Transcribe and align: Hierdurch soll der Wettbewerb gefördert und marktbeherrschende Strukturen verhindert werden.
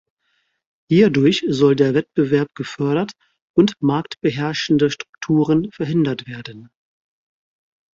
Hierdurch 0.89 1.45
soll 1.49 1.75
der 1.75 1.93
Wettbewerb 1.93 2.55
gefördert 2.55 3.11
und 3.55 3.79
marktbeherrschende 3.83 4.89
Strukturen 4.89 5.71
verhindert 5.71 6.25
werden. 6.25 6.69